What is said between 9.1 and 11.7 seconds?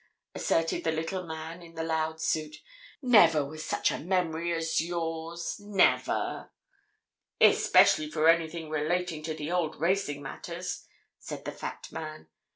to the old racing matters," said the